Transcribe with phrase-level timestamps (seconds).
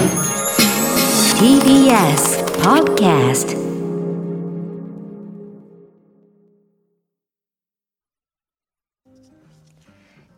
[0.00, 0.08] TBS
[2.62, 3.60] Podcast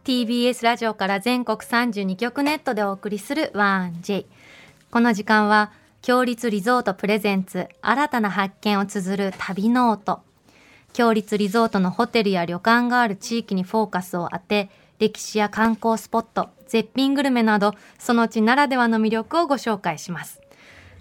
[0.04, 0.46] B.
[0.46, 0.64] S.
[0.64, 4.24] ラジオから全国32局ネットでお送りする 1J
[4.90, 5.70] この時間は
[6.00, 10.22] 共立リゾートプレゼンツ新たな発見を綴る旅ノオト
[10.92, 20.40] 共立リゾートのホテルや旅館がある地域にフォーカスを当て歴史や観光スポット絶品グルメなどその地ならではの魅力をご紹介します。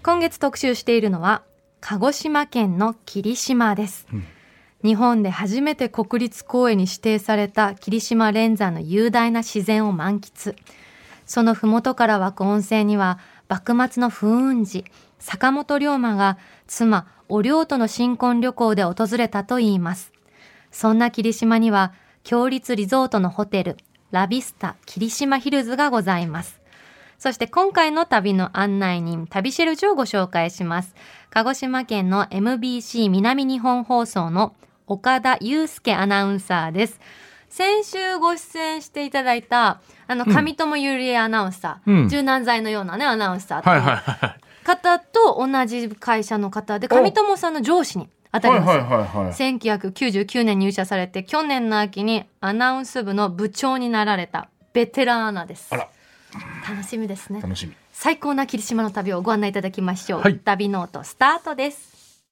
[0.02, 1.44] 今月特集しているのは
[1.80, 4.06] 鹿児島県の霧島です、
[4.84, 10.54] 日本で初めて国立公園に指定された霧島連山の雄大な自然を満喫。
[11.24, 13.18] その麓から湧く温泉には
[13.48, 14.84] 幕末の風雲児
[15.20, 20.12] 坂本龍馬が妻お龍との新婚旅行で訪れたといいます。
[20.70, 21.94] そんな霧島には
[22.24, 23.78] 強立リゾートのホテル
[24.12, 26.62] ラビスタ霧島ヒルズがございます
[27.22, 30.92] そして今回の旅の案内人、旅シェルジュをご紹介します。
[31.30, 34.56] 鹿児島県の MBC 南日本放送の
[34.88, 36.98] 岡田祐介アナウンサーです。
[37.48, 44.66] 先週ご出演していただいた、あの、上友ゆりえアナウンサー、うん柔軟剤のようなね、アナウンサーってはいはいはい。
[44.66, 48.68] 方と同じ会社の方で、上友さんの上司に当たります。
[48.68, 49.32] はいはいはいはい。
[49.32, 55.70] 1999年入社されて、去年の秋にアナウンス部の部長になられたベテランアナです。
[55.70, 57.40] 楽しみですね。
[57.40, 57.74] 楽しみ。
[57.92, 62.24] 最高な霧島の旅をご案内いただきましょう、はい旅ノートスタートです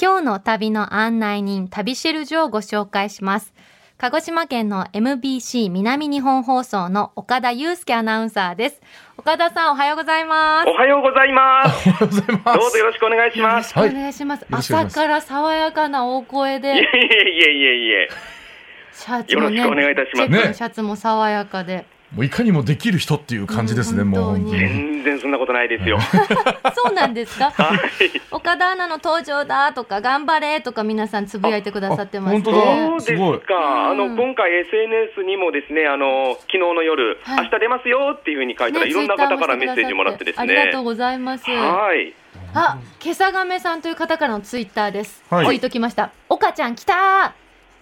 [0.00, 3.54] 今日の旅の案内人旅シェルジュをご紹介します
[3.98, 8.82] 鹿児島県の MBC 南日本放送の岡田祐介アナウンサーです。
[9.16, 10.68] 岡田さんおはようございます。
[10.68, 11.98] おはようございます。
[11.98, 13.72] どうぞよろしくお願いします。
[13.74, 14.94] お願いします、よろしくお願いします。
[14.94, 18.08] 朝から爽やかな大声いえいでえいえいえいえ。
[18.92, 20.14] シャツもねよろしくお願いいたします。
[20.14, 24.50] チェックのねシャツも爽やかで、もういかにもできる人っていう感じですね、うんもう。
[24.50, 25.98] 全然そんなことないですよ。
[26.74, 27.50] そうなんですか？
[27.50, 27.78] はい。
[28.30, 32.42] 岡田アナの登場だとか頑張れとか皆さんつぶやいてくださってますね。
[32.46, 33.90] あ本当だそうですか。
[33.90, 40.42] あのうん今回 SNS にもですね、あの昨日の夜、はい明日出ますよっていうふうに書いたら、ねいろんな方からメッセージもらってですね。
[40.42, 41.50] ありがとうございます。
[41.50, 42.14] はい。
[42.54, 45.24] あ、けさがめさんという方からのツイッターです。
[45.28, 46.10] はいツイートきました。
[46.28, 47.30] 岡ちゃん来たー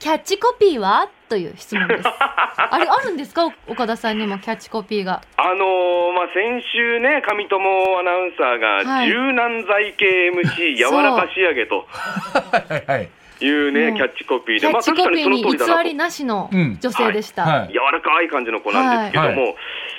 [0.00, 1.08] キャッチコピーは？
[1.34, 2.04] という質問です。
[2.56, 3.50] あれあるんですか？
[3.66, 5.20] 岡田さんにもキャッチコピーが。
[5.36, 13.08] あのーまあ先週ね、上友アナウンサーが、はい柔軟剤系 MC 柔らか仕上げとはいはいはい。
[13.40, 17.42] いうね、うんキャッチコピーで、キャッチコピーにまあ確かにその通りだなりなしのうん女性でした。
[17.42, 17.72] はい。
[17.72, 19.54] 柔らかい感じの子なんですけども、はい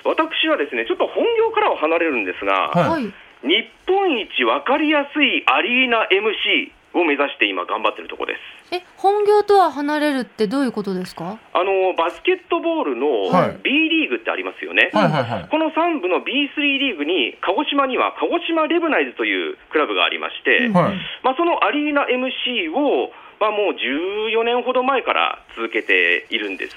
[0.05, 3.03] 私はですねちょっと本業からは離れるんですが、はいはい。
[3.43, 8.41] 日本一分かりやすいアリーナ MC を目指して今頑張ってるところです。
[8.71, 11.37] え、本業とは離れるってどういうことですか？
[11.53, 14.89] あのバスケットボールのはい B リーグってありますよね。
[14.93, 15.47] はいはいはい。
[15.49, 20.95] この3部の B3 リーグに鹿児島には鹿児島レブナイズというクラブがありまして、うんはい。
[21.23, 26.75] まあ、そのアリーナ MC を、まあ、もう14年ほど前から続けているんです。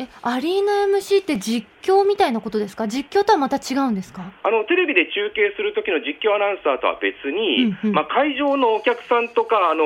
[0.00, 2.88] え、アリーナ MC って実況みたいなことですか？
[2.88, 4.22] 実況とはまた違うんですか？
[4.42, 9.84] あのテレビで中継する時の実況アナウンサーとは別に、うんうんまあ、会場のお客さんとかあの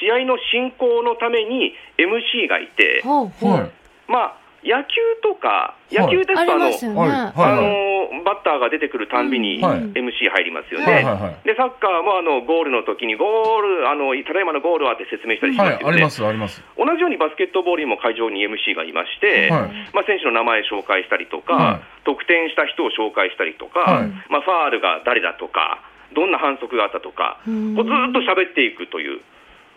[0.00, 3.52] 試合の進行のために MC がいて、ほうほう。
[3.52, 3.70] はい。
[4.08, 8.16] まあ、野球とか野球ですとあの、あはい。
[8.16, 11.02] のバッターが出てくるたんびに MC 入りますよね。
[11.44, 16.62] でサッカーもあのゴールの時にゴールあのただいまのゴールはって説明したりしますよね、はい、ありますあります。
[16.76, 19.90] 同じようにバスケットボールにも会場に MC がいまして、はい。
[19.92, 22.04] まあ、選手の名前紹介したりとか、はい。
[22.04, 24.10] 得点した人を紹介したりとか、はい。
[24.30, 25.82] まあ、ファールが誰だとか、
[26.14, 27.74] どんな反則があったとか、うん。
[27.74, 29.20] こうずーっと喋っていくという、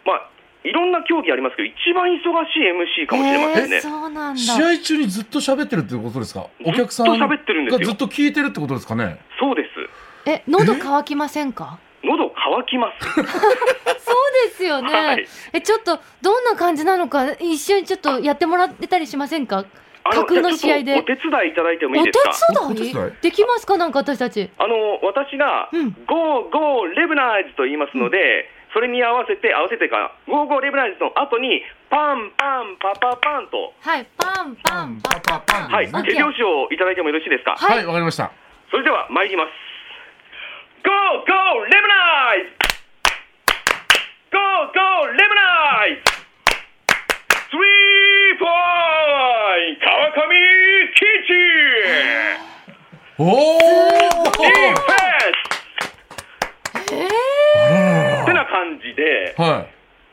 [0.06, 0.30] まあ、
[0.66, 2.18] いろんな競技ありますけど、一番忙
[2.52, 3.76] しい MC かもしれませんね。
[3.78, 4.40] えーそうなんだ。
[4.42, 6.48] 試合中にずっと喋ってるってことですか？
[6.66, 7.80] お客さんずっと喋ってるんですよ。
[7.80, 9.20] がずっと聞いてるってことですかね？
[9.40, 10.30] そうです。
[10.30, 11.78] え、喉乾きませんか？
[12.04, 13.06] 喉乾きます。
[13.14, 13.26] そう
[14.50, 14.94] ですよね。
[14.94, 15.28] はい。
[15.54, 19.66] え、ちょっと、どんな感じなのか、一緒にちょっとやってもらってたりしませんか？
[20.04, 20.96] あ架空の試合で。
[21.00, 22.20] お手伝いいただいてもいいです
[22.54, 22.64] か？
[22.68, 22.94] お手伝い？
[22.94, 23.12] 伝い？
[23.22, 23.78] できますか？
[23.78, 24.50] なんか私たち。
[24.60, 25.92] あの私が、うん。
[26.08, 35.72] ゴーゴーレブナイズと言いますので、それに合わせて、合わせてか、ゴーゴーレブナイズの後に、パンパンパパパンと、はい、パンパンパパパン。
[35.72, 37.56] はい、手拍子をいただいてもよろしいですか？
[37.56, 37.78] はい。
[37.78, 38.30] はいわかりました。
[38.70, 39.48] それでは参ります。
[40.84, 42.52] ゴーゴーレブナイズ！
[44.36, 44.44] ゴー
[44.76, 46.12] ゴーレブナイズ！
[47.48, 50.36] スリーポイント川上
[50.92, 51.32] キッチ
[53.24, 53.58] ンおお
[54.36, 54.76] ディフェン
[56.76, 57.08] スえ
[58.22, 59.68] ってな感じで、は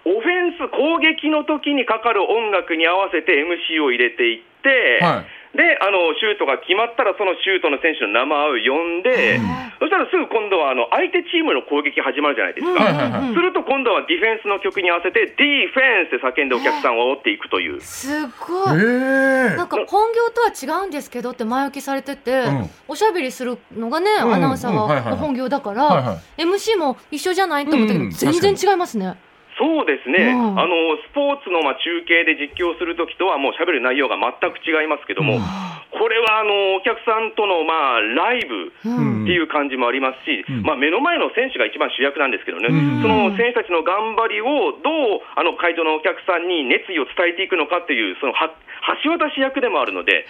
[0.04, 9.36] オフェンス、攻撃の時にかかる音楽に合わせて MC を入れていって、はいで、あの、シュートが決まったら、そのシュートの選手の名前を呼んで、
[9.78, 13.20] そしたらすぐ今度は、あの、相手チームの攻撃始まるじゃないですか。
[13.36, 17.80] すると今度はディフェンスの曲に合わせて、ディフェンスで叫んでお客さんを煽っていくという。
[17.82, 18.08] す
[18.40, 19.52] ごえい。
[19.52, 19.56] え。
[19.56, 22.70] なんか本業とは違うんですけどって前置きされてて、うん。
[22.88, 24.34] おしゃべりするのがね、うん。
[24.34, 24.76] アナウンサーうん。
[24.78, 28.10] は本業だから、MC も一緒じゃないと思ったけど、うん。
[28.10, 29.18] 全然違いますね。
[29.62, 30.58] そうですね、うん。
[30.58, 30.74] あの
[31.06, 35.42] スポーツのまあ中継で実況するときとは、もう喋る内容が全く違いますけども、うん。
[35.94, 40.62] これはあのお客さんとのまあライブっていう感じもありますし、うん。
[40.66, 43.02] まあ、目の前の選手が一番主役なんですけどね、うん。
[43.02, 48.50] その選手たちの頑張りをどうあの会場のお客さんに熱意を伝えていくのかっていう、そのは
[49.04, 50.26] 橋渡し役でもあるので、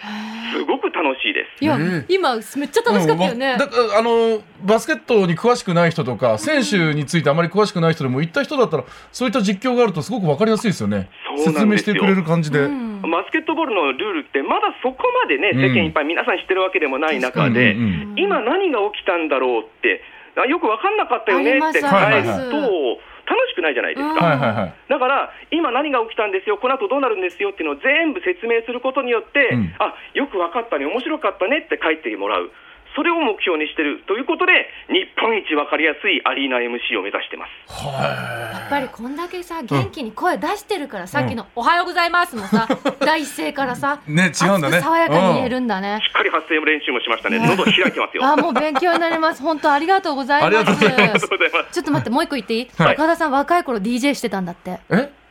[0.53, 1.63] すごく楽しいです。
[1.63, 3.51] いや、ね今めっちゃ楽しかったよね。
[3.53, 11.09] うんだからあのバスケットに詳しくない人とか選手についてあまり詳しくない人でも行った人だったらそういった実況があるとすごく分かりやすいですよね。
[11.37, 13.01] 説明してくれる感じで、うん。
[13.01, 15.61] バスケットボールのルールって、まだそこまでね、うん。
[15.61, 17.75] 世間いっぱい皆さん知ってるわけでもない中で、
[18.15, 20.01] 今、何が起きたんだろうって、
[20.35, 22.99] あよく分かんなかったよねって返すと、
[23.33, 24.73] 楽しくないじゃないですうんか。
[24.87, 32.51] だから、今何が起きたんですよ、この後どうなるんですよっていうのを全部説明することによって、うんあよく分かったね、面白かったねって帰ってもらう。
[32.95, 37.85] それを目標にしてるということで、日本一分かりやすいアリーナ MC を目指してます。
[37.85, 42.67] やっぱりこんだけさ元気に声出してるから、さっきの「おはようございます」もさ
[42.99, 46.09] 第一声からさね違うんだね爽やかに言えるんだねし。
[46.09, 48.25] っかり発声練習もしましたね、喉開いてますよ。
[48.25, 49.41] あもう勉強になります。
[49.41, 50.47] 本当ありがとうございます。
[50.47, 51.73] ありがとうございまありがとうございます。
[51.73, 54.79] ちょっと待ってもう一個言っていい、はい岡田さん若い頃 DJ してたんだって。
[54.91, 54.95] え？
[54.95, 55.22] あ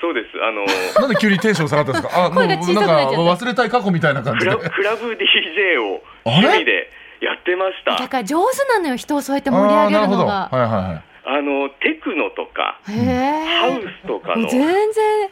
[0.00, 0.64] そうです、あの
[1.00, 2.26] なんで急にテンション下がったんですか？
[2.26, 2.64] あもうなんか
[3.10, 4.56] 忘れたい過去みたいな感じで。
[4.56, 6.90] クラブ DJ を趣味で
[7.20, 7.96] やってました。
[7.96, 10.44] だから上手なのよ人をそうやって盛り上げるのが。
[10.44, 10.56] あー。
[10.56, 10.76] なるほど。
[10.78, 11.02] はいはいはい。
[11.30, 13.78] あのテクノとか、へハえ。
[13.78, 14.60] ウスとかの、もう全
[14.92, 15.28] 然。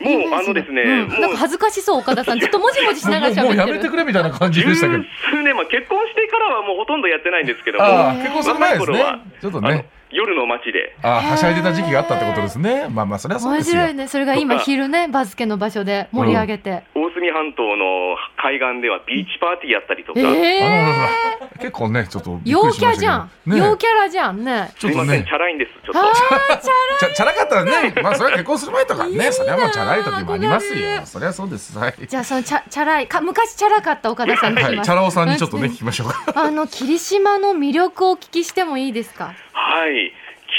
[0.00, 1.08] もうあのですね、うん。
[1.08, 1.20] もう。
[1.20, 2.40] なんか恥ずかしそう岡田さん。
[2.40, 3.66] ずっともじもじしながらもうもうや。
[3.66, 5.04] めてくれみたいな感じ十でしたけど。
[5.30, 9.04] 数年、まあ、結婚してからはもうほとんどやってないんですけども、結婚する前ですね。
[9.40, 12.88] ちょっとね夜の街で、ああはしゃいでた時期があったってことですね。
[12.88, 13.80] まあまあそれはそう面ですよ。
[13.82, 14.08] 白いね。
[14.08, 16.82] それが今昼ねバスケの場所で盛り上げて。
[16.94, 21.40] 大隅半島の海岸ではビーチパーティーやったりとか、えあららえ。
[21.40, 21.48] ら。
[21.58, 23.00] 結構ねちょっとびっく陽キりしましたけど。
[23.00, 23.30] ャじゃん。
[23.46, 23.58] ね。
[23.58, 24.70] 陽キャラじゃんね。
[24.78, 26.00] ちょっとすいません、ねチャラいんです、ちょっと。
[26.00, 27.94] あーチャちゃチャラかったらね。
[28.02, 31.06] まあそれは結婚する前とかいいなねそれはもうチャラい時もあります憧れるよ。
[31.06, 31.78] それはそうです。
[31.78, 31.94] はい。
[32.06, 34.86] じゃあそのチャチャラいか昔チャラかった岡田さんに聞はいきます。
[34.86, 36.32] チャラ男さんにちょっとね聞きましょうか。
[36.34, 39.34] あの霧島の魅力をお聞きしてもいいですか？
[39.54, 40.01] はい、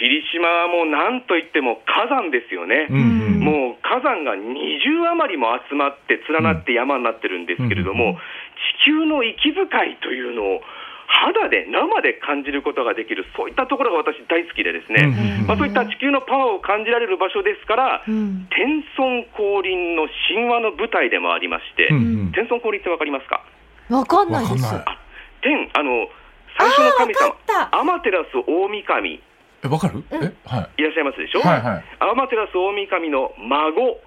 [0.04, 2.92] 霧島はもうなんといっても火山ですよね。
[2.92, 3.40] うんうん。
[3.40, 8.18] もう火山が20余りも集まって連なって山になってるんですけれども、うんうん。
[8.84, 10.62] 地球の息遣いというのを
[11.08, 15.08] 肌で生で感じることができるそういったところが私大好きでですね、
[15.40, 18.48] うんまあ、そういった地球のパワーを感じられる場所ですから、うん。
[18.52, 22.32] 天孫降臨の神話の舞台でもありまして、うんうん。
[22.36, 23.40] 天孫降臨ってわかりますか？
[23.88, 24.68] わかんないです。
[25.40, 26.08] 天あの
[26.60, 27.36] 最初の神様
[27.72, 29.22] アマテラス大神
[29.64, 30.04] えわかる？
[30.12, 30.16] え
[30.46, 30.82] はい。
[30.82, 31.84] いらっしゃいますでしょ、はいはい。
[32.00, 33.98] アマテラス大神の孫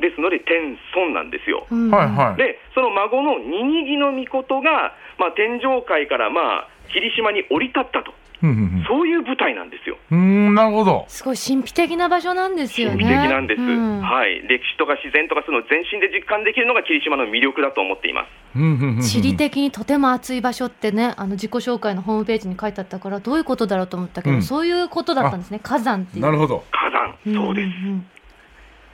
[0.00, 1.66] ですので天孫なんですよ。
[1.70, 1.90] うん。
[1.90, 2.36] はいはい。
[2.36, 9.98] でその孫のニニギの御事が、まあ、天上界から、まあ、霧島に降り立ったと、うんうんそういう舞台なんですよ。
[10.10, 11.04] うんなるほど。
[11.08, 12.96] すごい神秘的な場所なんですよね。
[12.96, 14.00] 神秘的なんです、うん。
[14.00, 18.28] はい、歴史とか自然とかそういうのを全身で実感できるのが霧島の魅力だと思っています。
[18.56, 24.42] うんうんうんうん地理的にとても熱い場所ってねあの自己紹介のホームページに書いてあったからどういうことだろうと思ったけど、うん。
[24.42, 25.60] そういうことだったんですね。
[25.62, 26.22] 火山っていう。
[26.22, 26.64] なるほど。
[26.72, 27.66] 火山、そうです。
[27.66, 28.06] んんん。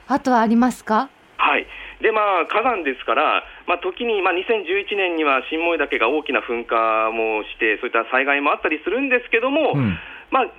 [0.09, 1.09] あとはありますか？
[1.39, 1.67] はい
[2.01, 9.97] でまあ、火山ですから、まあ、時に、まあ、2011年には新燃岳が大きな噴火もして、そういった災害もあったりするんですけども、うん。
[10.31, 10.51] まあ、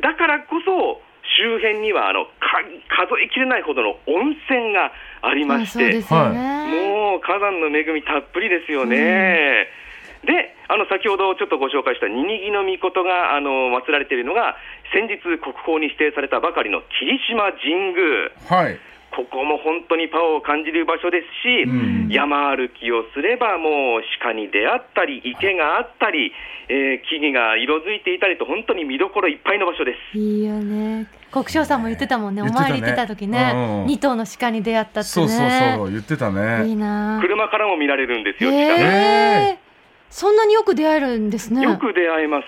[0.00, 1.02] だからこそ、
[1.36, 2.64] 周辺にはあのか
[3.06, 4.90] 数えきれないほどの温泉が
[5.22, 9.68] ありまあして、もう火山の恵みたっぷりですよね。
[10.24, 14.56] であの先ほどちょっとご紹介したニニギの御事があの祀られているのが、
[14.92, 18.30] 先日、国宝に指定されたばかりの霧島神宮。
[18.48, 18.89] はい
[19.20, 22.08] ここも本当にパワーを感じる場所ですし、うん。
[22.08, 26.32] 山歩きをすればもう鹿に出会ったり、池があったり、
[26.68, 30.16] えー木々が色づいていたりと、本当に見どころいっぱいの場所です。
[30.18, 31.06] いいよね。
[31.30, 32.42] 国生さんも言ってたもんね。
[32.42, 33.52] お参り行ってた時ね。
[33.54, 35.04] うん二頭の鹿に出会ったってね。
[35.04, 37.18] そうそうそう言ってたいいねな。
[37.20, 39.58] 車からも見られるんですよ、え
[40.08, 41.62] そんなによく出会えるんですね。
[41.62, 42.46] よく出会えます。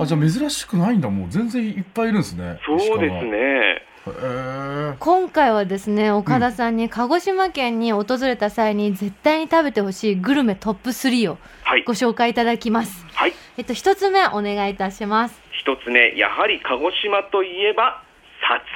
[0.00, 1.10] あじゃあ珍しくないんだ。
[1.10, 3.82] もう全然いっぱいいるんですねそうですね。
[4.04, 11.84] 今回はですね岡田さんに鹿児島県に訪れた際に絶対に食べてほしいグルメトップ3をはい。
[11.84, 11.94] ご。
[11.94, 13.06] 紹介いただきます。
[13.14, 13.32] はい。
[13.56, 15.40] えっと一つ目お願いいたします。
[15.52, 18.02] 一つ目、やはり鹿児島といえば、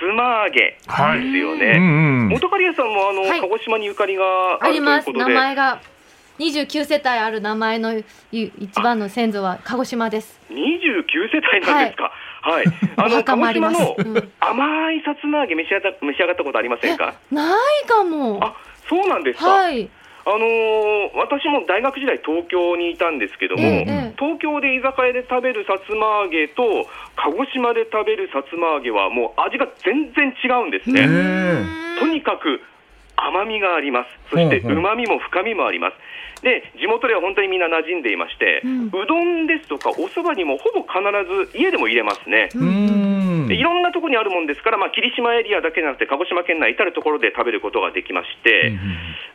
[0.01, 1.73] つま揚げですよね。
[1.77, 3.41] うんうん元刈谷さんもあの、はい。
[3.41, 5.13] 鹿児島にゆかりがあるというあります。
[5.13, 5.81] 名前が
[6.39, 10.41] 29世帯ある名前のい一番の先祖は鹿児島です。
[10.51, 10.55] 29
[11.33, 12.13] 世帯なんですか。
[12.51, 12.65] はい。
[12.97, 17.15] あおの鹿児島のうん甘いさつま揚げ召し上がった召し上がったことありませんか？
[17.33, 17.43] な
[17.83, 18.55] いかもあ、
[18.89, 19.49] そうなんですか。
[19.51, 19.89] はい
[20.29, 31.07] あのー私も大学時代東京にいたんですけども、ええええ東京で居酒屋で食べるさつま揚げと鹿児島で食べるさつま揚げはもう味が全然違うんですね。
[32.01, 32.61] とにかく
[33.17, 34.31] 甘みがあります。
[34.31, 35.97] そして旨みも深みもあります。
[36.43, 41.01] で、地元では本当にみんな馴染んでいまして、ううんどんですとかお蕎麦にもほぼ必
[41.51, 42.51] ず家でも入れますね。
[43.55, 48.73] いろんなところにあるもんですから、まあ、霧島エリアだけじゃなくて、鹿児島県内至るところで食べることができまして、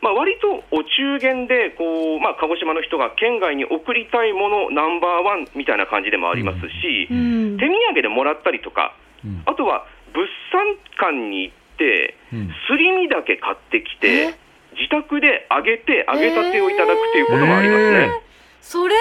[0.02, 7.58] まあ、割とお中元でこう、まあ、鹿児島の人が県外に送りたいものナンバーワンみたいな感じでもありますし、うん。
[7.58, 9.44] 手土産でもらったりとか、うん。
[9.46, 11.56] あとは物産館に行っ
[12.30, 14.32] すり身だけ買ってきえ？
[14.32, 14.38] て、
[14.74, 18.10] 自宅で揚げて、揚げたてをいただくということもありますね。
[18.62, 18.98] それい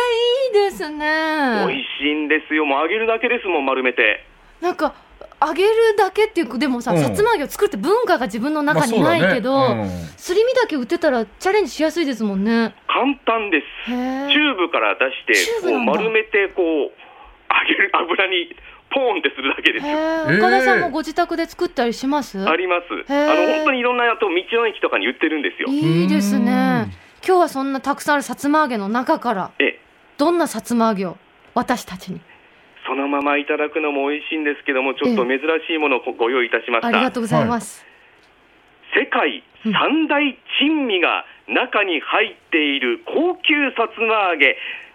[0.51, 4.25] いです美ね味しいんですよ、もう揚げるだけですもん、丸めて。
[4.61, 4.95] なんか
[5.41, 6.99] 揚げるだけっていうでもさ、うん。
[6.99, 9.91] さつま揚げを作るって文化が自分の中にないけど、まあそうだね。
[10.17, 12.75] すり身だけ売ってたらチャレンジしやすいですもんね。
[12.89, 13.65] 簡単です。
[13.87, 16.91] チューブから出して、こう丸めて、こう、揚
[17.69, 18.55] げる油に
[18.91, 19.93] ポーンってするだけですよ。
[20.39, 23.13] 岡田さんもご自宅で作ったりします、あります。
[23.13, 25.69] あの、本当にいろんな、あと道の駅とかに売ってるんですよ。
[25.69, 26.87] いいですうんね。
[27.27, 29.81] 今日はそんなたくさんあるさつま揚げの中からええ、
[30.17, 31.17] どんなさつま揚げを
[31.55, 32.21] 私たちに？
[32.87, 36.89] そのままいただくのも美味しいんですけども、ちょっと珍しいものをご用意いたしました。
[36.89, 37.87] ありがとうございます、
[38.97, 44.90] 世界三大珍味が中に入っている高級さつま揚げ、さつ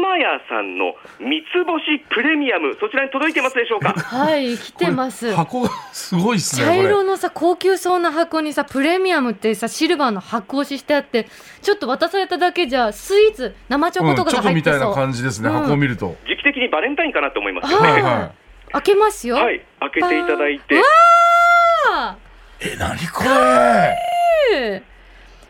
[0.00, 3.92] ま屋さんの三つ星プレミアム、そちらに届いてますでしょうか？
[3.96, 5.32] はい来てます。
[5.34, 11.26] 箱がすごいっすね茶色のさ高級そうな箱にさプレミアムってさシルバーの箱押ししてあって
[11.62, 14.42] ちょっと渡されただけじゃスイーツ生チョコとかがう。
[14.42, 15.54] んチョコみたいな入ってそう、感じですね、うん。
[15.62, 16.16] 箱を見ると。
[16.26, 17.80] 時期的にバレンタインかなと思いますよ。
[17.82, 17.90] ね。
[17.92, 18.02] はい。
[18.02, 18.30] は
[18.72, 20.74] 開けますよ、はい、開けていただいて。
[20.76, 20.82] わ。
[21.90, 22.16] あ
[22.62, 23.96] いえ何これ？
[24.54, 24.82] え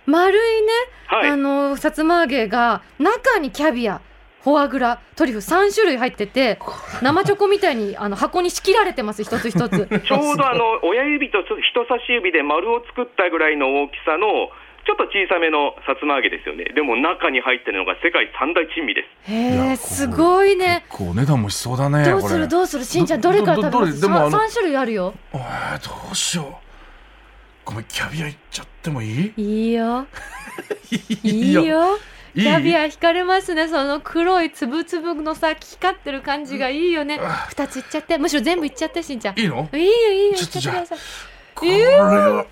[0.07, 0.69] 丸いね、
[1.07, 1.31] はい。
[1.31, 4.01] あのさつま揚げが中にキャビア
[4.43, 6.59] フォアグラトリュフ3種類入ってて
[7.01, 9.89] 生チョコみたいにあの箱に仕切られてます一つ一つ。
[10.07, 14.51] ちょうどあの親指と人差し指で丸を作ったぐらいの大きさの、
[14.87, 16.65] ちょっと小さめのさつま揚げですよね。
[16.75, 19.33] でも中に入ってるのが世界三大珍味です。
[19.33, 20.85] へえすごいね。
[20.91, 22.85] こうお値段もしそうだねどうするどうする？
[22.85, 25.15] しんちゃんどれから食べどどますどれでもあの 3, 種類あるよ。
[25.33, 26.55] えーどうしよう。
[27.65, 29.33] ごめんキャビアいっちゃってもいい？
[29.37, 30.07] いいよ。
[31.23, 31.99] い いいよ。
[32.35, 33.69] キャビア惹かれますね。
[33.69, 37.21] その黒いつぶつぶのさ光ってる感じがいいよね。
[37.49, 39.39] 二ついっちゃってむしろ全部いっちゃってしんちゃん。
[39.39, 39.69] いいの？
[39.73, 40.99] いいよいいよいっちょっとちゃってください。
[41.55, 42.09] これは。
[42.09, 42.45] うわ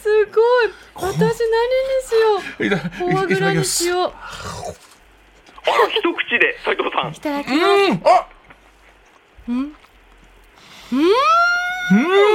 [0.00, 0.70] すごい。
[0.94, 1.28] 私何に
[2.02, 2.40] しよう。
[2.40, 4.12] フォアグラにしよう。
[4.12, 4.74] あ、
[5.90, 7.12] 一口で、斉藤さん。
[7.12, 7.20] い。
[7.20, 7.92] ただきうます。
[7.92, 8.02] ん。
[8.04, 8.26] あ！
[9.48, 9.56] うん。
[9.56, 9.72] うん。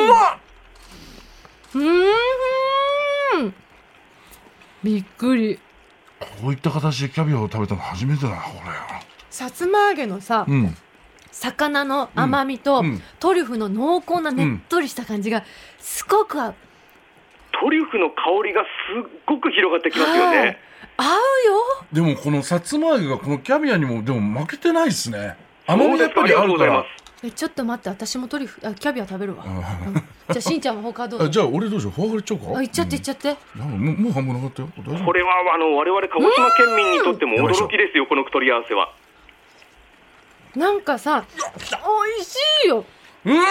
[0.07, 0.37] まっ！
[1.73, 1.85] うーん
[4.83, 5.59] びっくり。
[6.19, 8.41] こういった形でキャビアを食べたの初めてだなこ
[9.29, 10.77] さつま揚げのされうん。
[11.31, 13.01] 魚の甘みと、うん。
[13.19, 15.43] トリュフの濃厚なねっとりした感じが
[15.79, 16.55] すごく合う。
[17.59, 18.67] トリュフの香りがす
[19.07, 20.37] っごく広がってきますよはい。
[20.45, 20.57] ね。
[20.97, 21.17] 合うよ。
[21.93, 25.37] でもこのさつま揚げがこのキャビアにもでも負けてないですね。
[25.65, 27.10] 甘みがやっぱりがとうりあるからございます。
[27.23, 29.93] えちょっと待って私もトリュフあキャビア食べるわ、あうん。
[29.93, 30.03] じゃ
[30.37, 31.19] あしんちゃんも他どう？
[31.19, 31.91] ぞあじゃあ俺どうしよう？
[31.91, 32.57] フォアグラいっちゃおうか？
[32.57, 34.69] あいっちゃっていっちゃって、うんもうもう半分なかったよ。
[34.79, 35.05] 大丈夫？
[35.05, 38.93] これはあの我々鹿児島県民にとっても驚きですよ、この取り合わせは。
[40.55, 41.41] なんかさ美
[42.21, 42.85] 味しいよ。
[43.25, 43.45] うまっ！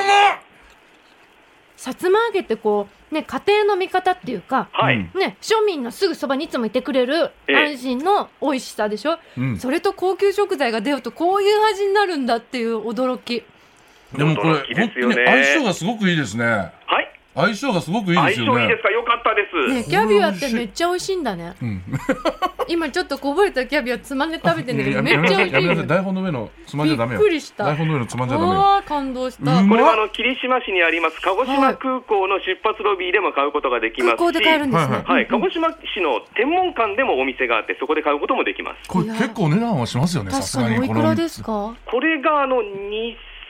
[1.76, 4.96] さつま揚げってこうね家庭の味方っていうかはい。
[4.96, 7.56] うんね庶民のすぐそばにいつもいてくれるええ。
[7.70, 9.58] 安心の美味しさでしょ、うん。
[9.58, 13.44] それと高級食材が出るとこういう味になるんだっていう驚き
[14.16, 16.44] でもこれ驚きで本当にすよね相性がすごくいいですね。
[16.44, 16.70] はい。
[17.32, 18.60] 相性がすごくいい相ですよね。
[18.60, 18.90] 性いいですか？
[18.90, 19.74] よかったです。
[19.74, 21.54] ねキャビアってめっちゃ美味しいんだね。
[21.62, 21.82] うん。
[22.68, 25.54] 今ちょっとこぼれたキャビアつまんで食べてんだけどやめっちゃ美味しい。
[25.54, 27.20] やめなさいね台本の上のつまんじゃダメよ。
[27.20, 27.64] びっくりした。
[27.64, 28.60] 台本の上のつまんじゃダメよ。
[28.60, 29.52] ああ感動した。
[29.58, 38.88] うんこれはあの霧島市にあります鹿児島空港の出発ロビーでも買うことができますし、空港で買えるんですね、はい鹿児島市の天文館でもお店があって、そこで買うこともできます。
[38.88, 41.74] これ結構値段はしますよねさ確すがかにおいくらにこのですか？
[41.86, 42.60] これがあの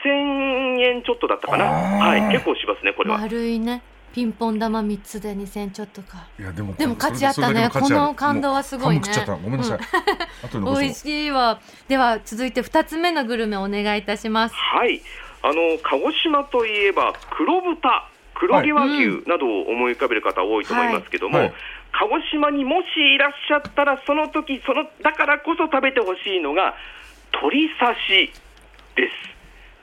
[0.05, 3.17] 2000円ちょっとだったかな、はい、結構しますね、これは。
[3.19, 3.81] 丸いね。
[4.13, 6.27] ピンポン玉3つで2000ちょっとか。
[6.37, 7.69] いやでもでも価値あったね。
[7.71, 9.01] この感動はすごいね。
[9.01, 9.43] もう半分食っちゃった。
[9.43, 11.59] ごめんなさい、う 美味しいわ。
[11.87, 14.55] では続いて2つ目のグルメお願いいたします。
[14.55, 15.01] はい。
[15.43, 21.47] あの鹿児島といえば黒豚、黒毛和牛などを思い浮かべる方多いと思いますけども、はい。
[21.47, 21.55] はい。
[21.93, 26.75] 鹿児島にもしいらっしゃったら、その時そのだからこそ食べてほしいのが
[27.33, 27.95] 鶏刺
[28.27, 28.33] し
[28.97, 29.30] です。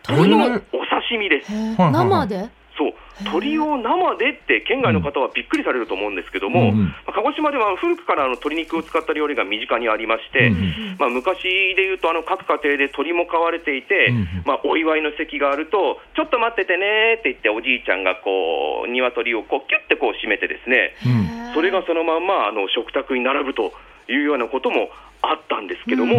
[0.09, 1.53] 鳥のお刺身です。
[1.53, 2.49] 生で？
[2.77, 2.93] そう。
[3.21, 6.73] 鶏を生でって県外の方はびっくりされると思うんですけども、
[7.07, 11.43] 鹿児島では古くからあの鶏肉を使った料理が身近にありまして、うんまあ、昔
[11.75, 21.55] でいうとあの各家庭で鶏も飼われていて、うんまあ、お祝いの席があるとちょっと待っててねって言っておじいちゃんがこう鶏をこうキュッてこう締めてですねうん。
[21.55, 23.73] それがそのまんまあの食卓に並ぶと
[24.07, 24.91] いうようなことも
[25.23, 26.15] あったんですけども、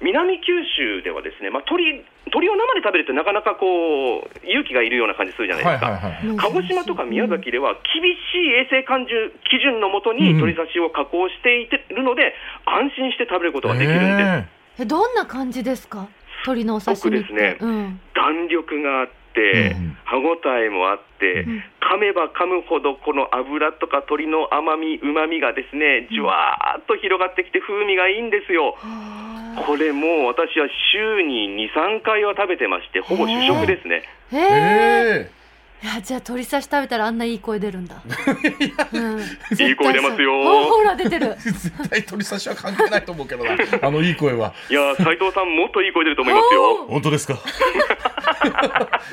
[0.00, 5.86] 南九州ではですね、まあ、鶏鶏を生で食べるとなかなかこう勇気がいるような感じするじゃないですか。
[5.90, 9.12] はいはいはい鹿児島とか宮崎では厳しい衛生管理
[9.50, 10.36] 基準のもとにうん。
[10.36, 12.34] 鶏刺しを加工していてるので、
[12.66, 14.80] 安心して食べることができるんです。
[14.80, 16.08] ええどんな感じですか？
[16.46, 17.34] 鶏のお刺身って。
[17.34, 21.62] 僕ですねうん、弾力があって、うん歯ごたえもあって、うん。
[21.78, 28.74] 噛めば噛むほどこの油とか鶏の甘み、うまみがですね、じゅわーっと広がってきて風味がいいんですよ。
[28.82, 34.02] へこれもう私は週に2、3回は食べてまして、ほぼ主食ですね。
[34.32, 34.36] ー。
[34.36, 35.39] へええ
[35.82, 38.02] いやじゃあ鶏刺し食べたらあんないい声出るんだ、
[38.92, 40.32] うん、いい声出ますよ。
[40.42, 41.34] あほら出てる。
[41.40, 43.56] 絶対鳥刺しは関係ないと思うけどな。
[43.80, 44.52] あのいい声は。
[44.68, 46.84] いやー、斉藤さん、もっといい声出ると思いますよ。
[46.92, 47.38] 本当ですか？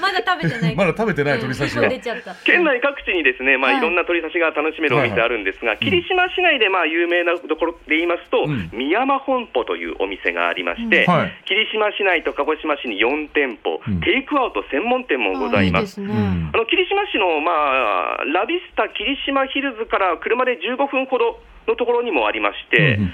[0.02, 0.76] まだ食べてない。
[0.76, 1.84] まだ食べてない鳥刺しは。
[1.84, 2.36] うん出ちゃった。
[2.44, 3.80] 県内各地にですね、まあ、はい。
[3.80, 8.70] いろんな鶏刺しが楽しめるお店あるんですが、霧島市内でまあ有名なところで言いますと、うん。
[8.74, 11.14] 三山本舗というお店がありまして、うん。
[11.14, 11.34] はい。
[11.46, 14.02] 霧島市内と鹿児島市に4店舗、うん。
[14.02, 16.02] テイクアウト専門店もございます。
[16.02, 21.38] あいいですね、うんあの霧島市の、まあ、ラビスタ霧島ヒルズから車で15分ほど
[21.70, 23.14] のところにもありまして、うん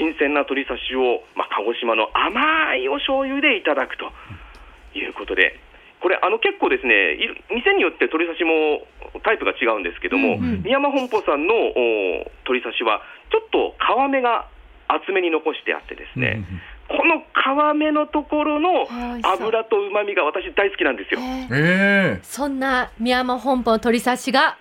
[0.00, 2.40] 新鮮な鶏刺しを、まあ、鹿児島の甘
[2.80, 4.08] いお醤油でいただくと
[4.96, 5.60] いうことで、
[6.00, 7.20] これ、あの結構ですね、
[7.52, 8.88] 店によって鶏刺しも
[9.20, 10.64] タイプが違うんですけども、うんうん。
[10.64, 14.48] 宮山本舗さんのお鶏刺しは、ちょっと皮目が
[14.88, 16.40] 厚めに残してあってですね、
[16.90, 18.86] この皮目のところの
[19.22, 21.20] 油とうまみが私大好きなんですよ。
[21.20, 21.46] えー。
[21.50, 22.20] ええ。
[22.22, 24.58] そんな宮山本舗の鶏刺しが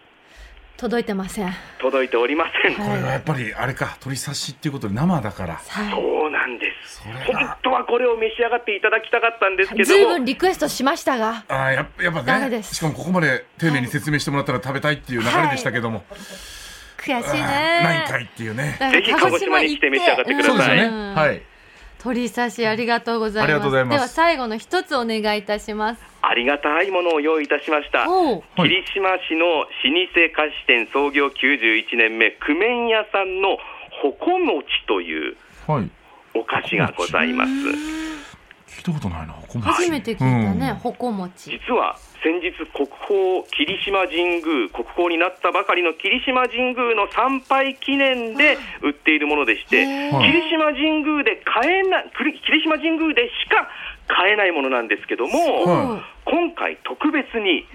[0.78, 1.52] 届いてません。
[1.80, 2.76] 届いておりません。
[2.76, 5.56] これはやっぱりあれか鳥刺しっていうことで生だから。
[5.56, 5.92] はい。
[5.92, 7.02] そうなんです。
[7.26, 7.58] 本が。
[7.64, 9.86] 当はこれを召し上がっていただきたかったんですけども。
[9.86, 11.44] ずいぶん、リクエストしましたが。
[11.48, 12.76] あーやっぱやっぱねダメです。
[12.76, 16.04] しかもここまで丁寧に説明してもらったら食べたいっていう流れでしたけども、
[16.98, 17.42] 悔しいね。
[17.84, 18.78] ないんかいっていうね。
[18.80, 20.52] ぜひ鹿児島に来て召し上がってください。
[20.52, 21.16] そうですよね、うん。
[21.16, 21.42] はい
[22.00, 23.52] 鶏刺しありがとうございます。
[23.52, 23.96] ありがとうございます。
[23.96, 26.02] では最後の一つお願いいたします。
[26.22, 28.06] ありがたいものを用意いたしました。
[28.56, 29.68] 霧島市の老舗
[30.34, 33.58] 菓子店創業91年目、久麺屋さんの
[34.02, 35.36] ほこもちという
[35.68, 35.90] はい。
[36.34, 37.99] お菓子がございます。
[38.80, 39.66] 聞いたことないなここも。
[39.66, 40.76] 初めて聞いたね、うん。
[40.76, 41.52] ほこもち。
[41.52, 53.68] 実は先日、国宝霧島神宮、国宝になったばかりの霧島神宮の参拝記念で売っているものでして、霧島神宮で買えない、霧霧島神宮でしか
[54.08, 57.66] 買えないものなんですけども、は今回特別に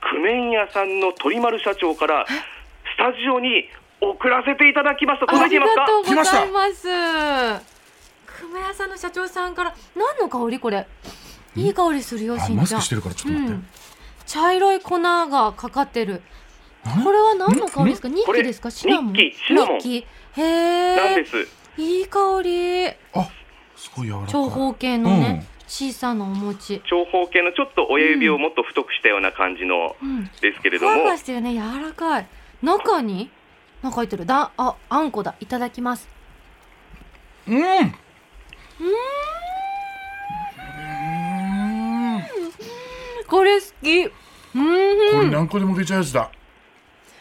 [0.00, 2.32] 久麺屋さんの鳥丸社長からス
[2.96, 3.68] タジオに
[4.00, 5.26] 送らせていただきました。
[5.28, 5.80] あり届いていますか？
[5.80, 6.88] がとうございます。
[7.64, 7.73] 久
[8.52, 10.86] 米屋さんの社長さんから何の香りこれ？
[11.56, 13.66] いい香りするよあしんちゃんマスクしてるからちょっと待って、うん。
[14.26, 16.22] 茶色い粉がかかってる。
[16.84, 18.08] 何これは何の香りですか？
[18.08, 18.70] ニッこれキですか？
[18.70, 19.12] シナモン？
[19.12, 19.78] ニッキシナモン。
[19.78, 20.06] ニッキ
[20.40, 21.26] へえ。
[21.78, 22.88] いい香り。
[22.88, 22.94] あ
[23.76, 24.28] すごい柔らかい。
[24.28, 26.82] 長方形のね、小さなお餅。
[26.88, 30.24] 長方形のちょっと親指をもっと太くしたような感じのうん。
[30.40, 32.26] ですけれども、ふわふわしてるね柔らかい。
[32.62, 33.30] 中に
[33.82, 34.26] なんか入ってる。
[34.26, 35.34] だああんこだ。
[35.40, 36.08] いただきます。
[37.46, 37.94] うんうん
[43.26, 44.10] これ好き。
[44.54, 45.30] うん。
[45.30, 46.30] れ何個でもいけちゃうやつだ。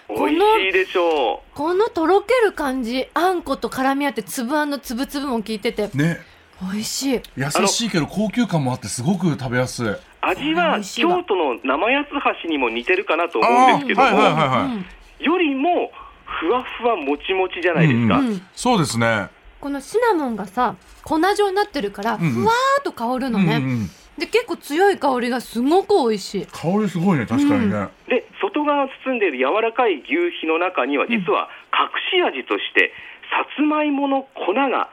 [0.08, 1.56] この美味しいでしょう。
[1.56, 3.08] このとろける感じ。
[3.14, 5.90] あんこと絡み合って粒あんの粒々も効いてて。
[5.94, 6.20] ね。
[6.62, 7.22] 美味しい。
[7.36, 9.88] 優しいけど高級感もあってすごく食べやすい。
[10.22, 12.10] 味は京都の生八つ
[12.44, 14.66] 橋にも似てるかなと思うんですけども、はいはいはいはい。
[14.66, 14.86] うん。
[15.26, 15.92] よりも
[16.26, 18.20] ふわふわもちもちじゃないですか。
[18.20, 18.42] うんうん。
[18.54, 19.30] そうですね
[19.64, 22.32] このシナモンがさ粉状になってるからんうん。
[22.32, 26.46] ふわーっと香るのね、うんうんで結構強い香りがすごく美味しい。
[26.46, 32.92] 香りすごいね確かにね、で外側を包んでいる柔らかい牛皮の中には実は隠し味として
[33.32, 34.92] さつまいもの粉が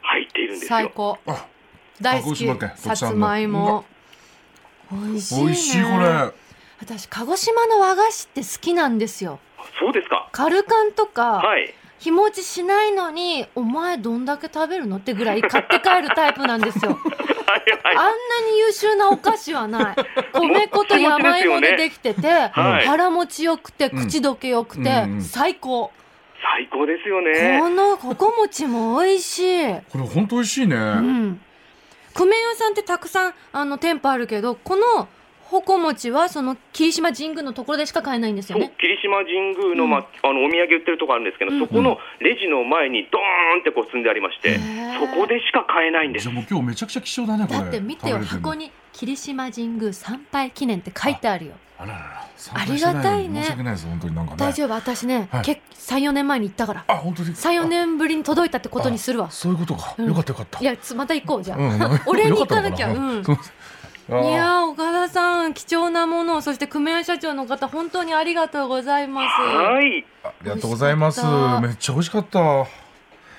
[0.00, 0.78] 入っているんですよ。
[0.78, 1.18] 最高。
[1.26, 1.46] あ
[2.00, 2.46] 大好き
[2.76, 3.84] さつまいも。
[4.90, 5.44] 美味しいね。
[5.44, 6.32] 美味しいこれ。
[6.80, 9.40] 私鹿児島の和菓子って好きなんですよ。
[9.78, 10.30] そうですか。
[10.32, 11.74] カルカンとか、はい。
[12.04, 16.98] 日持ちしないのにお前どんだけ食べるのってぐらい買って帰るタイプなんですよ
[17.96, 18.10] あんな
[18.52, 19.96] に優秀なお菓子はない。
[20.38, 25.90] 米粉と山芋でできてて、はい腹持ちよくて、口どけよくて、うんうん最高。
[26.42, 27.58] 最高ですよね。
[27.60, 29.74] このここ餅も美味しい。
[29.90, 30.76] これ本当美味しいね。
[30.76, 31.40] うん。
[32.12, 35.08] 久米屋さんってたくさんあの店舗あるけど、この
[35.50, 38.72] ほこ餅はその霧島神宮のところでしか買えないんですよね。
[38.78, 47.58] 霧島神宮の,、まあ、あのお土産売ってるとこあるんですけど、うんそこのレジの前にドーンってこう積んでありまして、そこでしか買えないんですじゃあもう今日めちゃくちゃ貴重だねこれ。
[47.60, 48.54] だって見てよ、箱。
[48.54, 51.52] に霧島神宮参拝記念って書いてあるよ。
[51.78, 52.24] あららら。
[52.52, 54.36] ありがたいね申し訳ないです本当になんかね。
[54.38, 56.84] 大丈夫、私ね、はいけ3、4年前に行ったから。
[56.88, 59.30] あ本当に？3、4年ぶりに届いたってことにするわあ。
[59.30, 59.94] そういうことか。
[59.98, 60.60] うんよかったよかった。
[60.60, 61.58] いや、つまた行こうじゃあ。
[61.58, 63.30] うん、俺 に行かなきゃうん す
[64.06, 69.40] いやー岡田さん貴重なものをそして久米屋社長の方本当にありがとうございます。
[69.40, 70.04] はい。
[70.22, 71.22] ありがとうございます。
[71.62, 72.66] めっちゃ美味しかった。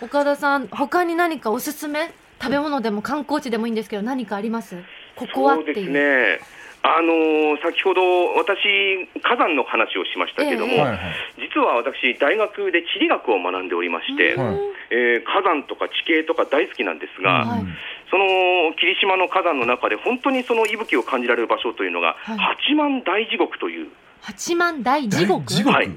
[0.02, 2.12] 岡田さん他に何かおすすめ？
[2.42, 4.76] 食べ物でも観光地でもいいんですけど何かあります？
[5.16, 5.92] ここはっそうですていう。
[5.92, 6.40] ね。
[6.82, 8.02] あのー先ほど
[8.38, 10.80] 私、火山の話をしましたけども、ええ。
[10.82, 11.00] はいはい。
[11.38, 14.56] 実は私、大学で地理学を学んでおりまして、はい。
[14.92, 17.66] えー火山とか地形とか大好きなんですが、はい
[18.10, 18.26] その
[18.80, 22.38] 霧島の火山の中で本当にその息吹を感じられる場所というのが、はい。
[22.38, 23.90] 八幡大地獄という、
[24.22, 25.64] 八幡大地獄？
[25.70, 25.90] はい。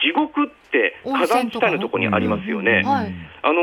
[0.00, 2.82] 地獄って火山地帯のところにありますよね。
[2.84, 3.62] はいあの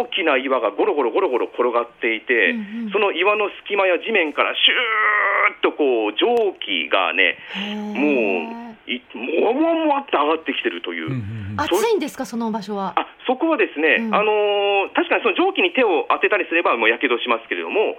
[0.00, 7.38] 大きな岩がゴロゴロゴロゴロ転がっていて、うんうんその岩の隙間や地面からシューッとこう蒸気がね、
[7.94, 11.06] もう、いもわもわもわって上がってきてるという。
[11.06, 17.96] うんうんうん暑いんですかその場所はあそこはですね、うんあのー確かにその蒸気に手を当てたりすればもうやけどしますけれども、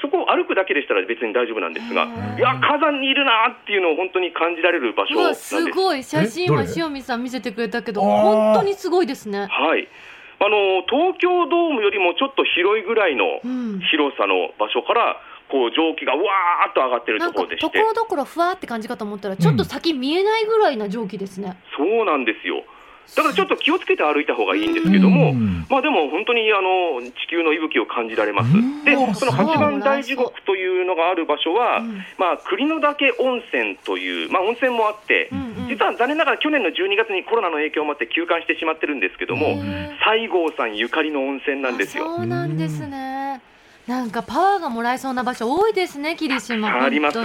[0.00, 2.04] そこを歩くだけでしたら別に大丈夫なんですが、
[2.36, 5.56] いや、火山にいるなっていうのを本当に感じられる場所なんです。
[5.56, 6.02] すごい。
[6.02, 9.48] 写真は塩見さん見せてくれたけど本当にすごいですね。
[9.50, 9.88] はい。
[10.38, 13.80] あの東京ドームよりもちょっと広いぐらいのうん。
[13.90, 15.16] 広さの場所から、
[15.48, 22.64] こう蒸気がわーっと上がってるところでして、ところどころふわーって感じかと思ったらちょっと先見えないぐらいな蒸気ですね、そうなんですよ。
[23.14, 28.84] だからちょっと気をつけて歩いた方がいいんですけども、うんまあでも本当にあの地球の息吹を感じられますうん。
[28.84, 35.30] であ、その八幡大地獄というのがある場所は、うんまあ栗の岳温泉という、まあ温泉もあって、
[35.68, 39.56] 実は残念ながら去年の12月にコロナの影響もあって休館してしまってるんですけども、
[40.04, 42.16] 西郷さんゆかりの温泉なんですあよ。
[42.16, 43.40] そうなんですね。
[43.86, 46.84] なんかパワーがもらえそうな場所多いですね、霧島。
[46.84, 47.18] あります。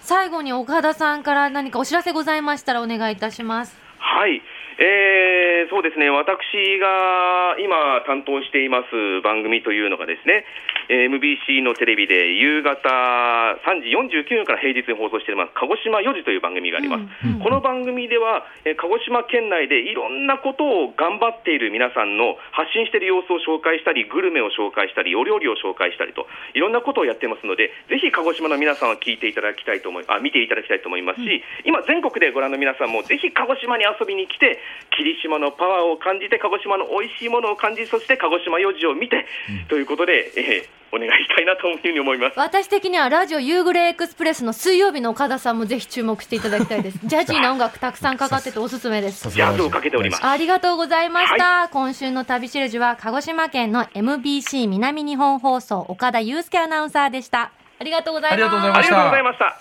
[0.00, 3.76] 最後に岡田さんから何かお知らせございましたらお願いいたします。
[3.98, 4.40] はい、
[4.78, 6.40] えーそうですね、私
[6.80, 10.46] が今担当しています番組というのがですね、
[10.88, 17.04] えー MBC のテレビで夕方3時49分から平日に放送しています、鹿児島4時という番組があります。
[17.26, 17.40] うんうん。
[17.40, 34.58] この番組では、えー鹿児島県内でいろんなことを頑張っている皆さんの発信している様子を紹介したり、グルメを紹介したり、お料理を紹介したりと、いろんなことをやってますので、ぜひ鹿児島の皆さんは聞いていただきたいと思い、あ見ていただきたいと思いますし、今、全国でご覧の皆さんも、ぜひ鹿児島に遊びに来て、
[34.96, 39.26] 霧島のパワーを感じて、鹿児島の美味しいものを感じ、そして鹿児島4時を見て、
[39.68, 42.38] ということで、えーお願いしたいなというふうに思います。
[42.38, 46.98] 私的にはラジオ夕暮れエクスプレスの水曜日の岡田さんもぜひ注目していただきたいです。
[47.04, 49.28] ジャジーな音楽たくさんかかってておすすめです。
[49.30, 50.26] ジャズをかけております。
[50.26, 51.68] ありがとうございました。
[51.68, 57.52] 今週の旅しるじは鹿児島県の MBC 南日本放送岡田祐介アナウンサーでした。
[57.80, 58.32] ありがとうございます。
[58.34, 59.60] ありがとうございましたありがとうございました。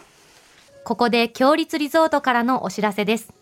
[0.85, 3.36] ここで強立リゾートからのお知らせです。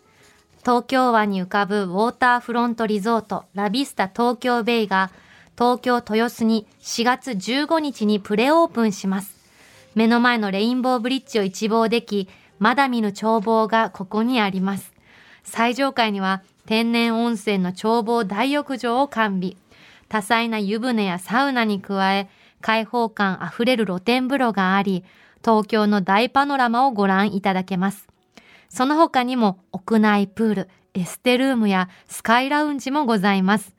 [0.66, 5.12] 東京湾に浮かぶウォーターフロントリゾートラビスタ東京ベイが
[5.56, 9.36] 東京豊洲に4月15日にプレオープンします。
[9.94, 14.92] 目の前のレインボーブリッジを一望でき、まだ見ぬ眺望がここにあります。
[15.44, 19.54] 最上階には天然温泉の眺望大浴場を完備。
[20.08, 22.28] 多彩な湯船やサウナに加え、
[22.60, 25.04] 開放感あふれる露天風呂があり、
[25.44, 28.08] 東京の大パノラマをご覧いただけます。
[28.68, 33.74] その他にも屋内プール、エステルームやスカイラウンジもございます。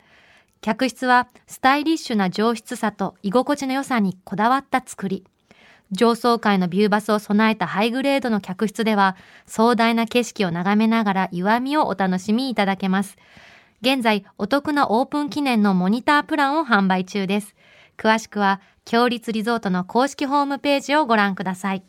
[0.62, 5.26] 客室はスタイリッシュな上質さと居心地の良さにこだわった作り。
[5.92, 13.18] 上層階のビューバスを備えたハイグレードの客室では壮大な景色を眺めながら湯あみをお楽しみいただけます。
[13.82, 17.56] 現在お得なオープン記念のモニタープランを販売中です。
[17.98, 21.84] 詳しくは、強立リゾートの公式ホームページをご覧ください。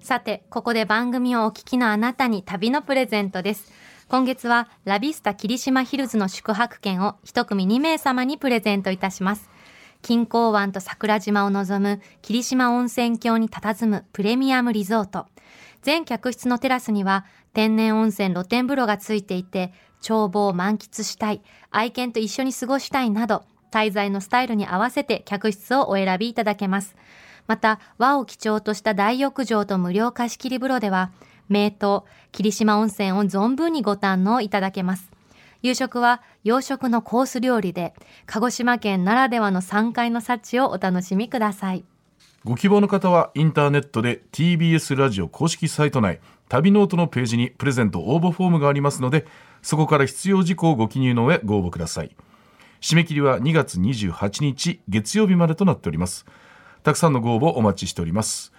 [0.00, 3.70] さて、ここで番組をお聞きのあなたに旅のプレゼントです。
[4.08, 9.50] 今月はラビスタ霧島ヒルズの宿泊券を一組2名様にプレゼントいたします。
[10.00, 15.26] 金港湾と桜島を望む霧島温泉郷に佇むプレミアムリゾート。
[15.82, 26.96] 全客室のテラスには天然温泉露天風呂がついていて、眺望を満喫したい、愛犬と一緒に過ごしたいなど、滞在のスタイルに合わせて客室をお選びいただけます。
[27.50, 31.10] また、和を基調とした大浴場と無料貸し切り風呂では、
[31.48, 31.72] 名湯、
[32.30, 35.10] 霧島温泉を存分にご堪能いただけます。
[35.60, 37.92] 夕食は洋食のコース料理で、
[38.26, 41.82] 鹿児島県ならではの3階の幸をお楽しみください。
[42.44, 49.26] ご希望の方はインターネットで TBS ラジオ公式サイト内旅ノオトのページにプレゼント応募フォームがありますので
[49.60, 52.16] そこから必要事項をご記入の上ご応募ください
[52.80, 56.24] 締め切りは2月28日月曜日までとなっております
[56.82, 58.52] たくさんのご応募お待ちしております。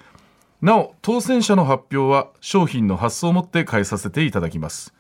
[0.62, 4.94] なお当選者の発表は賞品の発送をもって代えさせていただきます。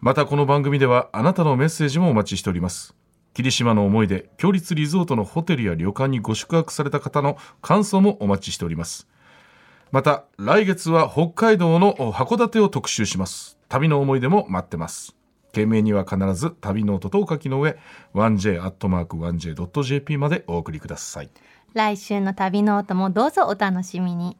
[0.00, 2.94] またこの番組ではあなたのメッセージもお待ちしております。
[3.34, 9.08] 霧島の思い出共立リゾートのホテルや旅館にご宿泊された方の感想もお待ちしております。
[9.90, 13.58] また来月は北海道の函館を特集します。
[13.68, 15.16] 旅の思い出も待ってます。
[15.52, 17.76] 件名には必ず旅ノオトとお書きの上
[18.14, 21.30] 1j.1j.jp までお送りください。
[21.72, 24.36] 来週の旅ノオトもどうぞお楽しみに。